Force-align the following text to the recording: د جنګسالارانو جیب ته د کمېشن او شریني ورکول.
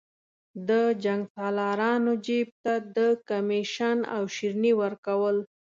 د 0.69 0.71
جنګسالارانو 1.03 2.11
جیب 2.25 2.49
ته 2.63 2.73
د 2.97 2.99
کمېشن 3.29 3.97
او 4.15 4.21
شریني 4.35 4.73
ورکول. 4.81 5.37